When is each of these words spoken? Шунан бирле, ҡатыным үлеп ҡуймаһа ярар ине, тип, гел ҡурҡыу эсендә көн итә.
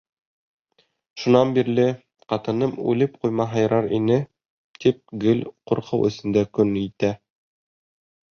Шунан 1.23 1.51
бирле, 1.57 1.83
ҡатыным 2.33 2.71
үлеп 2.93 3.19
ҡуймаһа 3.25 3.61
ярар 3.63 3.89
ине, 3.99 4.17
тип, 4.85 4.99
гел 5.25 5.45
ҡурҡыу 5.73 6.09
эсендә 6.11 6.43
көн 6.59 6.73
итә. 6.85 7.13